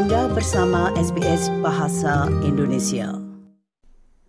Anda 0.00 0.32
bersama 0.32 0.88
SBS 0.96 1.52
Bahasa 1.60 2.24
Indonesia. 2.40 3.20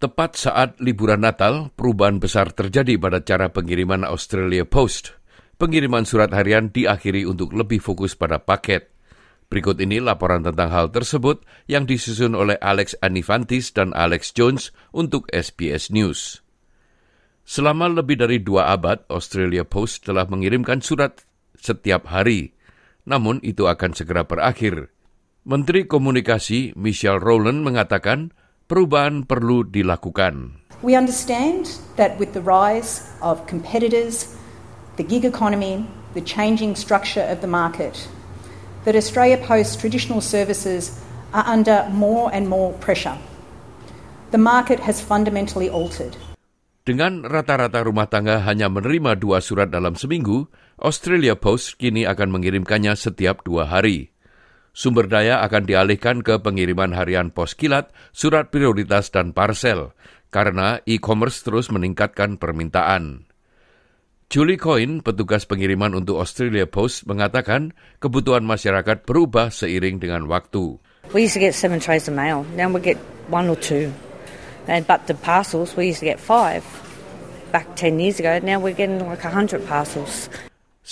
Tepat 0.04 0.36
saat 0.36 0.76
liburan 0.84 1.24
Natal, 1.24 1.72
perubahan 1.80 2.20
besar 2.20 2.52
terjadi 2.52 3.00
pada 3.00 3.24
cara 3.24 3.48
pengiriman 3.48 4.04
Australia 4.04 4.68
Post. 4.68 5.16
Pengiriman 5.56 6.04
surat 6.04 6.28
harian 6.36 6.76
diakhiri 6.76 7.24
untuk 7.24 7.56
lebih 7.56 7.80
fokus 7.80 8.20
pada 8.20 8.44
paket. 8.44 8.92
Berikut 9.48 9.80
ini 9.80 10.04
laporan 10.04 10.44
tentang 10.44 10.76
hal 10.76 10.92
tersebut 10.92 11.48
yang 11.72 11.88
disusun 11.88 12.36
oleh 12.36 12.60
Alex 12.60 13.00
Anifantis 13.00 13.72
dan 13.72 13.96
Alex 13.96 14.36
Jones 14.36 14.76
untuk 14.92 15.32
SBS 15.32 15.88
News. 15.88 16.44
Selama 17.48 17.88
lebih 17.88 18.20
dari 18.20 18.44
dua 18.44 18.76
abad, 18.76 19.08
Australia 19.08 19.64
Post 19.64 20.04
telah 20.04 20.28
mengirimkan 20.28 20.84
surat 20.84 21.24
setiap 21.56 22.12
hari– 22.12 22.52
namun 23.06 23.42
itu 23.42 23.66
akan 23.66 23.92
segera 23.98 24.26
berakhir. 24.26 24.94
Menteri 25.42 25.90
Komunikasi 25.90 26.78
Michelle 26.78 27.18
Rowland 27.18 27.66
mengatakan 27.66 28.30
perubahan 28.70 29.26
perlu 29.26 29.66
dilakukan. 29.66 30.62
We 30.86 30.94
understand 30.94 31.82
that 31.98 32.22
with 32.22 32.38
the 32.38 32.46
rise 32.46 33.02
of 33.26 33.42
competitors, 33.50 34.38
the 35.02 35.06
gig 35.06 35.26
economy, 35.26 35.90
the 36.14 36.22
changing 36.22 36.78
structure 36.78 37.26
of 37.26 37.42
the 37.42 37.50
market, 37.50 38.06
that 38.86 38.94
Australia 38.94 39.42
Post 39.42 39.82
traditional 39.82 40.22
services 40.22 41.02
are 41.34 41.46
under 41.50 41.90
more 41.90 42.30
and 42.30 42.46
more 42.46 42.78
pressure. 42.78 43.18
The 44.30 44.38
market 44.38 44.86
has 44.86 45.02
fundamentally 45.02 45.74
altered. 45.74 46.14
Dengan 46.86 47.26
rata-rata 47.26 47.82
rumah 47.82 48.06
tangga 48.06 48.46
hanya 48.46 48.70
menerima 48.70 49.18
dua 49.18 49.42
surat 49.42 49.74
dalam 49.74 49.98
seminggu, 49.98 50.46
Australia 50.78 51.34
Post 51.34 51.82
kini 51.82 52.06
akan 52.06 52.30
mengirimkannya 52.30 52.94
setiap 52.94 53.42
dua 53.42 53.66
hari. 53.66 54.14
Sumber 54.72 55.12
daya 55.12 55.44
akan 55.44 55.68
dialihkan 55.68 56.24
ke 56.24 56.40
pengiriman 56.40 56.96
harian 56.96 57.28
pos 57.36 57.60
kilat, 57.60 57.92
surat 58.16 58.56
prioritas, 58.56 59.12
dan 59.12 59.36
parsel, 59.36 59.92
karena 60.32 60.80
e-commerce 60.88 61.44
terus 61.44 61.68
meningkatkan 61.68 62.40
permintaan. 62.40 63.28
Julie 64.32 64.56
Coyne, 64.56 65.04
petugas 65.04 65.44
pengiriman 65.44 65.92
untuk 65.92 66.24
Australia 66.24 66.64
Post, 66.64 67.04
mengatakan 67.04 67.76
kebutuhan 68.00 68.48
masyarakat 68.48 69.04
berubah 69.04 69.52
seiring 69.52 70.00
dengan 70.00 70.24
waktu. 70.32 70.80
We 71.12 71.28
used 71.28 71.36
to 71.36 71.44
get 71.44 71.52
seven 71.52 71.84
trays 71.84 72.08
of 72.08 72.16
mail. 72.16 72.48
Now 72.56 72.72
we 72.72 72.80
get 72.80 72.96
one 73.28 73.52
or 73.52 73.60
two. 73.60 73.92
And, 74.72 74.88
but 74.88 75.12
the 75.12 75.20
parcels, 75.20 75.76
we 75.76 75.92
used 75.92 76.00
to 76.00 76.08
get 76.08 76.24
five. 76.24 76.64
Back 77.52 77.76
10 77.76 78.00
years 78.00 78.24
ago, 78.24 78.40
now 78.40 78.64
we're 78.64 78.72
getting 78.72 79.04
like 79.04 79.20
100 79.20 79.68
parcels. 79.68 80.32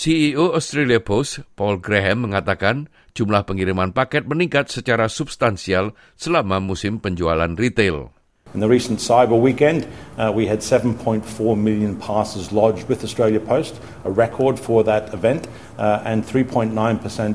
CEO 0.00 0.56
Australia 0.56 0.96
Post, 0.96 1.44
Paul 1.60 1.76
Graham 1.76 2.24
mengatakan 2.24 2.88
jumlah 3.12 3.44
pengiriman 3.44 3.92
paket 3.92 4.24
meningkat 4.24 4.72
secara 4.72 5.12
substansial 5.12 5.92
selama 6.16 6.56
musim 6.56 6.96
penjualan 6.96 7.52
retail. 7.52 8.08
In 8.56 8.64
the 8.64 8.70
recent 8.72 8.96
cyber 8.96 9.36
weekend, 9.36 9.84
uh, 10.16 10.32
we 10.32 10.48
had 10.48 10.64
7.4 10.64 11.20
million 11.52 12.00
parcels 12.00 12.48
lodged 12.48 12.88
with 12.88 13.04
Australia 13.04 13.44
Post, 13.44 13.76
a 14.00 14.08
record 14.08 14.56
for 14.56 14.80
that 14.88 15.12
event, 15.12 15.44
uh, 15.76 16.00
and 16.08 16.24
3.9% 16.24 16.72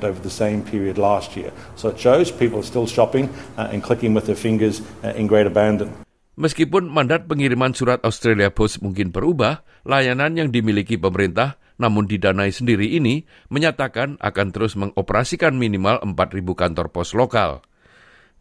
over 0.02 0.18
the 0.26 0.34
same 0.34 0.66
period 0.66 0.98
last 0.98 1.38
year. 1.38 1.54
So 1.78 1.94
it 1.94 2.02
shows 2.02 2.34
people 2.34 2.66
are 2.66 2.68
still 2.68 2.90
shopping 2.90 3.30
uh, 3.62 3.70
and 3.70 3.86
clicking 3.86 4.18
with 4.18 4.26
their 4.26 4.34
fingers 4.34 4.82
uh, 5.06 5.14
in 5.14 5.30
great 5.30 5.46
abandon. 5.46 5.94
Meskipun 6.34 6.90
mandat 6.90 7.30
pengiriman 7.30 7.78
surat 7.78 8.02
Australia 8.02 8.50
Post 8.50 8.82
mungkin 8.82 9.14
berubah, 9.14 9.62
layanan 9.86 10.34
yang 10.34 10.50
dimiliki 10.50 10.98
pemerintah 10.98 11.62
namun 11.76 12.08
didanai 12.08 12.52
sendiri 12.52 12.95
ini 12.95 13.28
menyatakan 13.52 14.20
akan 14.20 14.48
terus 14.52 14.80
mengoperasikan 14.80 15.56
minimal 15.56 16.00
4.000 16.04 16.44
kantor 16.56 16.88
pos 16.92 17.12
lokal. 17.12 17.64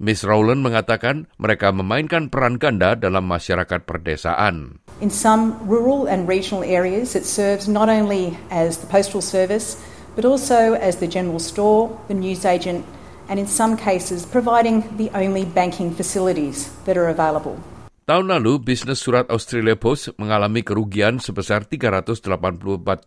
Miss 0.02 0.26
Rowland 0.26 0.66
mengatakan 0.66 1.30
mereka 1.38 1.70
memainkan 1.70 2.26
peran 2.26 2.58
ganda 2.58 2.98
dalam 2.98 3.30
masyarakat 3.30 3.86
perdesaan. 3.86 4.82
In 4.98 5.06
some 5.06 5.54
rural 5.70 6.10
and 6.10 6.26
regional 6.26 6.66
areas, 6.66 7.14
it 7.14 7.22
serves 7.22 7.70
not 7.70 7.86
only 7.86 8.34
as 8.50 8.82
the 8.82 8.90
postal 8.90 9.22
service, 9.22 9.78
but 10.18 10.26
also 10.26 10.74
as 10.74 10.98
the 10.98 11.06
general 11.06 11.38
store, 11.38 11.94
the 12.10 12.14
newsagent, 12.18 12.82
and 13.30 13.38
in 13.38 13.46
some 13.46 13.78
cases 13.78 14.26
providing 14.26 14.82
the 14.98 15.14
only 15.14 15.46
banking 15.46 15.94
facilities 15.94 16.74
that 16.90 16.98
are 16.98 17.08
available. 17.08 17.54
Tahun 18.04 18.28
lalu, 18.28 18.60
bisnis 18.60 19.00
surat 19.00 19.32
Australia 19.32 19.80
Post 19.80 20.12
mengalami 20.20 20.60
kerugian 20.60 21.24
sebesar 21.24 21.64
384 21.64 22.20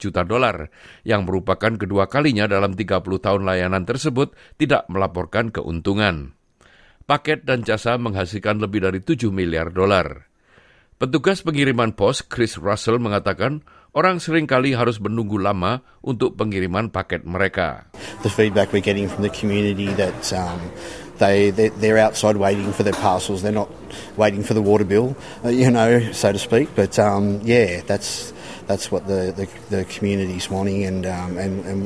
juta 0.01 0.25
dolar, 0.25 0.73
yang 1.05 1.21
merupakan 1.21 1.69
kedua 1.69 2.09
kalinya 2.09 2.49
dalam 2.49 2.73
30 2.73 3.05
tahun 3.05 3.45
layanan 3.45 3.85
tersebut 3.85 4.33
tidak 4.57 4.89
melaporkan 4.89 5.53
keuntungan. 5.53 6.33
Paket 7.05 7.45
dan 7.45 7.61
jasa 7.61 7.93
menghasilkan 8.01 8.57
lebih 8.57 8.89
dari 8.89 8.97
7 9.05 9.29
miliar 9.29 9.69
dolar. 9.69 10.33
Petugas 10.97 11.45
pengiriman 11.45 11.93
pos 11.93 12.25
Chris 12.25 12.57
Russell 12.57 12.97
mengatakan 12.97 13.61
orang 13.93 14.17
sering 14.17 14.49
kali 14.49 14.73
harus 14.73 14.97
menunggu 14.97 15.37
lama 15.37 15.85
untuk 16.01 16.33
pengiriman 16.33 16.89
paket 16.89 17.21
mereka. 17.21 17.85
The 18.25 18.33
feedback 18.33 18.73
we're 18.73 18.81
getting 18.81 19.05
from 19.05 19.21
the 19.21 19.29
community 19.29 19.93
that 19.93 20.17
um, 20.33 20.57
they 21.19 21.51
they're 21.51 21.97
outside 21.97 22.37
waiting 22.37 22.71
for 22.73 22.83
their 22.83 22.93
parcels. 22.93 23.41
They're 23.41 23.55
not 23.55 23.69
waiting 24.15 24.43
for 24.43 24.53
the 24.53 24.61
water 24.61 24.85
bill, 24.85 25.15
uh, 25.43 25.49
you 25.49 25.69
know, 25.71 26.11
so 26.11 26.31
to 26.31 26.39
speak. 26.39 26.73
But 26.75 26.97
um, 26.99 27.41
yeah, 27.43 27.81
that's 27.85 28.33
that's 28.67 28.91
what 28.91 29.07
the 29.07 29.33
the, 29.33 29.45
the 29.69 29.81
community's 29.85 30.49
wanting, 30.51 30.83
and, 30.83 31.05
um, 31.05 31.37
and 31.37 31.65
and 31.65 31.79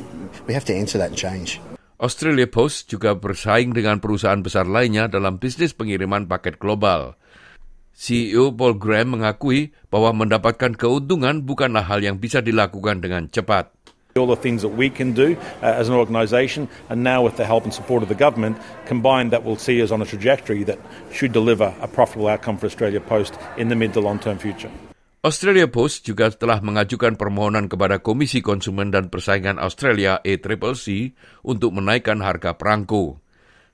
we 0.48 0.54
have 0.54 0.66
to 0.66 0.76
answer 0.76 0.98
that 0.98 1.14
and 1.14 1.20
change. 1.20 1.62
Australia 2.02 2.50
Post 2.50 2.90
juga 2.90 3.14
bersaing 3.14 3.78
dengan 3.78 4.02
perusahaan 4.02 4.42
besar 4.42 4.66
lainnya 4.66 5.06
dalam 5.06 5.38
bisnis 5.38 5.78
pengiriman 5.78 6.26
paket 6.26 6.58
global. 6.58 7.14
CEO 7.94 8.50
Paul 8.58 8.82
Graham 8.82 9.22
mengakui 9.22 9.78
bahwa 9.94 10.26
mendapatkan 10.26 10.74
keuntungan 10.74 11.46
bukanlah 11.46 11.86
hal 11.86 12.02
yang 12.02 12.18
bisa 12.18 12.42
dilakukan 12.42 13.06
dengan 13.06 13.30
cepat. 13.30 13.70
All 14.20 14.28
the 14.28 14.36
things 14.36 14.62
that 14.62 14.76
we 14.76 14.92
can 14.92 15.16
do 15.16 15.40
uh, 15.64 15.80
as 15.80 15.88
an 15.88 15.96
organisation, 15.96 16.68
and 16.92 17.00
now 17.00 17.24
with 17.24 17.38
the 17.40 17.48
help 17.48 17.64
and 17.64 17.74
support 17.74 18.04
of 18.04 18.10
the 18.12 18.20
government, 18.20 18.60
combined 18.84 19.32
that 19.32 19.48
will 19.48 19.56
see 19.56 19.80
us 19.80 19.92
on 19.92 20.04
a 20.04 20.06
trajectory 20.06 20.68
that 20.68 20.80
should 21.16 21.32
deliver 21.32 21.72
a 21.80 21.88
profitable 21.88 22.28
outcome 22.28 22.60
for 22.60 22.68
Australia 22.68 23.00
Post 23.00 23.40
in 23.56 23.72
the 23.72 23.76
mid 23.80 23.94
to 23.96 24.04
long 24.04 24.20
term 24.20 24.36
future. 24.36 24.72
Australia 25.22 25.70
Post 25.70 26.10
juga 26.10 26.34
telah 26.34 26.66
mengajukan 26.66 27.14
permohonan 27.14 27.70
kepada 27.70 28.02
Komisi 28.02 28.42
Konsumen 28.42 28.90
dan 28.90 29.14
Persaingan 29.14 29.62
Australia 29.62 30.18
ACCC 30.26 31.14
untuk 31.46 31.78
menaikkan 31.78 32.26
harga 32.26 32.58
perangko. 32.58 33.22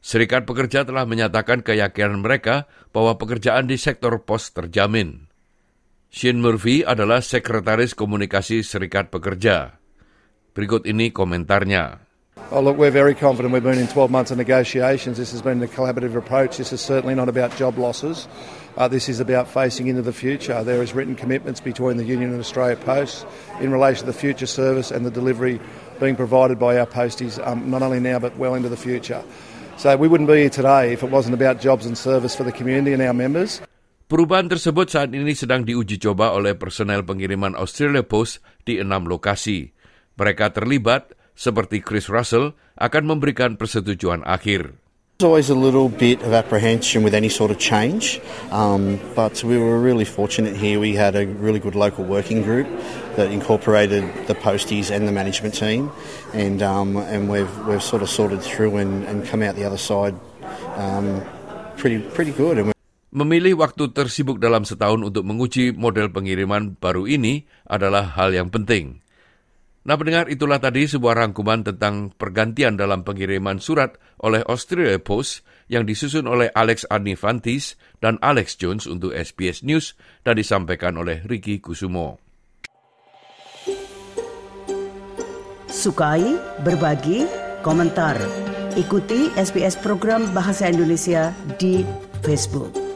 Serikat 0.04 0.44
pekerja 0.44 0.84
telah 0.84 1.08
menyatakan 1.08 1.64
keyakinan 1.64 2.20
mereka 2.20 2.68
bahwa 2.92 3.16
pekerjaan 3.16 3.66
di 3.66 3.80
sektor 3.80 4.28
pos 4.28 4.52
terjamin. 4.52 5.32
Shane 6.12 6.44
Murphy 6.44 6.84
adalah 6.84 7.24
Sekretaris 7.24 7.96
Komunikasi 7.96 8.60
Serikat 8.64 9.08
Pekerja. 9.08 9.77
Berikut 10.58 10.90
ini 10.90 11.14
komentarnya. 11.14 12.02
Oh, 12.50 12.66
look, 12.66 12.82
we're 12.82 12.90
very 12.90 13.14
confident. 13.14 13.54
We've 13.54 13.62
been 13.62 13.78
in 13.78 13.86
12 13.86 14.10
months 14.10 14.34
of 14.34 14.42
negotiations. 14.42 15.22
This 15.22 15.30
has 15.30 15.46
been 15.46 15.62
a 15.62 15.70
collaborative 15.70 16.18
approach. 16.18 16.58
This 16.58 16.74
is 16.74 16.82
certainly 16.82 17.14
not 17.14 17.30
about 17.30 17.54
job 17.54 17.78
losses. 17.78 18.26
Uh, 18.74 18.90
this 18.90 19.06
is 19.06 19.22
about 19.22 19.46
facing 19.46 19.86
into 19.86 20.02
the 20.02 20.16
future. 20.16 20.66
There 20.66 20.82
is 20.82 20.98
written 20.98 21.14
commitments 21.14 21.62
between 21.62 22.02
the 22.02 22.06
Union 22.10 22.34
and 22.34 22.42
Australia 22.42 22.74
Post 22.74 23.30
in 23.62 23.70
relation 23.70 24.02
to 24.02 24.10
the 24.10 24.18
future 24.18 24.50
service 24.50 24.90
and 24.90 25.06
the 25.06 25.14
delivery 25.14 25.62
being 26.02 26.18
provided 26.18 26.58
by 26.58 26.82
our 26.82 26.90
posties, 26.90 27.38
um, 27.46 27.70
not 27.70 27.86
only 27.86 28.02
now 28.02 28.18
but 28.18 28.34
well 28.42 28.58
into 28.58 28.70
the 28.70 28.82
future. 28.82 29.22
So 29.78 29.94
we 29.94 30.10
wouldn't 30.10 30.26
be 30.26 30.50
here 30.50 30.50
today 30.50 30.90
if 30.90 31.06
it 31.06 31.14
wasn't 31.14 31.38
about 31.38 31.62
jobs 31.62 31.86
and 31.86 31.94
service 31.94 32.34
for 32.34 32.42
the 32.42 32.56
community 32.56 32.98
and 32.98 33.02
our 33.06 33.14
members. 33.14 33.62
Perubahan 34.08 34.50
tersebut 34.50 34.88
saat 34.90 35.12
ini 35.14 35.36
sedang 35.36 35.68
diuji 35.68 36.02
coba 36.02 36.34
oleh 36.34 36.58
personel 36.58 37.04
pengiriman 37.04 37.54
Australia 37.60 38.02
Post 38.02 38.42
di 38.64 38.80
enam 38.82 39.06
lokasi. 39.06 39.77
Mereka 40.18 40.52
terlibat, 40.52 41.14
seperti 41.38 41.80
Chris 41.86 42.10
Russell, 42.10 42.58
akan 42.82 43.06
memberikan 43.06 43.56
persetujuan 43.56 44.26
akhir. 44.26 44.74
There's 45.18 45.34
always 45.34 45.50
a 45.50 45.58
little 45.58 45.90
bit 45.90 46.22
of 46.22 46.30
apprehension 46.30 47.02
with 47.02 47.18
any 47.18 47.26
sort 47.26 47.50
of 47.50 47.58
change, 47.58 48.22
um, 48.54 49.02
but 49.18 49.42
we 49.42 49.58
were 49.58 49.82
really 49.82 50.06
fortunate 50.06 50.54
here. 50.54 50.78
We 50.78 50.94
had 50.94 51.18
a 51.18 51.26
really 51.42 51.58
good 51.58 51.74
local 51.74 52.06
working 52.06 52.46
group 52.46 52.70
that 53.18 53.34
incorporated 53.34 54.06
the 54.30 54.38
posties 54.38 54.94
and 54.94 55.10
the 55.10 55.14
management 55.14 55.58
team, 55.58 55.90
and 56.38 56.62
um, 56.62 57.02
and 57.10 57.34
we've 57.34 57.50
we've 57.66 57.82
sort 57.82 58.06
of 58.06 58.14
sorted 58.14 58.46
through 58.46 58.78
and, 58.78 59.10
and 59.10 59.26
come 59.26 59.42
out 59.42 59.58
the 59.58 59.66
other 59.66 59.82
side 59.82 60.14
um, 60.78 61.26
pretty 61.82 62.06
pretty 62.14 62.34
good. 62.38 62.62
Memilih 63.10 63.58
waktu 63.58 63.90
tersibuk 63.98 64.38
dalam 64.38 64.70
setahun 64.70 65.02
untuk 65.02 65.26
menguji 65.26 65.74
model 65.74 66.14
pengiriman 66.14 66.78
baru 66.78 67.10
ini 67.10 67.50
adalah 67.66 68.14
hal 68.14 68.38
yang 68.38 68.54
penting. 68.54 69.02
Nah 69.88 69.96
pendengar 69.96 70.28
itulah 70.28 70.60
tadi 70.60 70.84
sebuah 70.84 71.16
rangkuman 71.16 71.64
tentang 71.64 72.12
pergantian 72.12 72.76
dalam 72.76 73.08
pengiriman 73.08 73.64
surat 73.64 73.96
oleh 74.20 74.44
Australia 74.44 75.00
Post 75.00 75.48
yang 75.72 75.88
disusun 75.88 76.28
oleh 76.28 76.52
Alex 76.52 76.84
Arnifantis 76.92 77.80
dan 78.04 78.20
Alex 78.20 78.60
Jones 78.60 78.84
untuk 78.84 79.16
SBS 79.16 79.64
News 79.64 79.96
dan 80.28 80.36
disampaikan 80.36 81.00
oleh 81.00 81.24
Ricky 81.24 81.64
Kusumo. 81.64 82.20
Sukai, 85.72 86.36
berbagi, 86.68 87.24
komentar. 87.64 88.20
Ikuti 88.76 89.32
SBS 89.40 89.80
program 89.80 90.28
Bahasa 90.36 90.68
Indonesia 90.68 91.32
di 91.56 91.88
Facebook. 92.28 92.87